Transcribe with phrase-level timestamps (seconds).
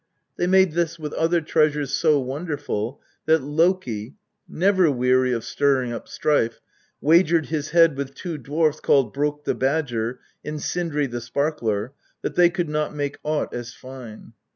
[0.35, 4.15] They made this with other treasures so wonderful that Loki,
[4.49, 6.59] never weary of stirring up strife,
[6.99, 11.93] wagered his head with two dwarfs called Brokk the Badger and Sindri the Sparkler
[12.23, 14.33] that they could not make aught as fine.